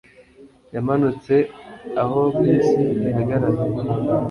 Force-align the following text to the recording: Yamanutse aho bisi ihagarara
Yamanutse 0.75 1.33
aho 2.03 2.19
bisi 2.37 2.81
ihagarara 3.09 3.61